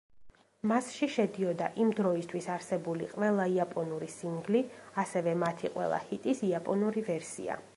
მასში 0.69 1.07
შედიოდა 1.15 1.67
იმ 1.83 1.91
დროისთვის 1.99 2.47
არსებული 2.53 3.09
ყველა 3.11 3.45
იაპონური 3.57 4.09
სინგლი, 4.15 4.63
ასევე 5.05 5.37
მათი 5.45 5.73
ყველა 5.77 6.01
ჰიტის 6.09 6.43
იაპონური 6.49 7.05
ვერსია. 7.13 7.65